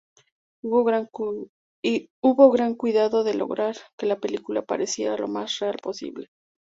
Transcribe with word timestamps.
Hubo 0.63 2.43
gran 2.51 2.75
cuidado 2.75 3.23
de 3.23 3.33
lograr 3.35 3.75
que 3.99 4.07
la 4.07 4.19
película 4.19 4.63
pareciera 4.65 5.15
lo 5.15 5.27
más 5.27 5.59
real 5.59 5.77
posible. 5.79 6.31